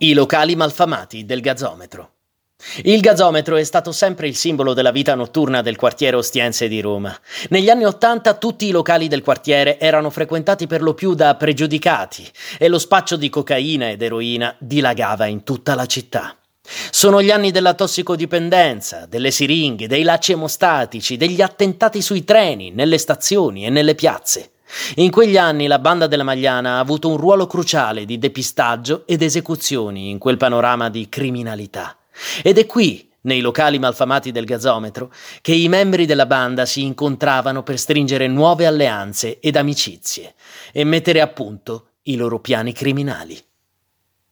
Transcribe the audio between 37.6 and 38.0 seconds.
per